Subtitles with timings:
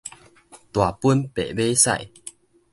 [0.03, 0.03] 大
[0.93, 2.11] 本白馬屎